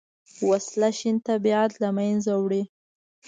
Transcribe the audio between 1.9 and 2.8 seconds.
منځه وړي